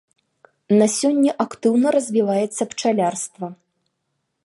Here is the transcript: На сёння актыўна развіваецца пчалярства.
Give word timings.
На 0.79 0.87
сёння 0.99 1.31
актыўна 1.45 1.87
развіваецца 1.99 2.63
пчалярства. 2.73 3.55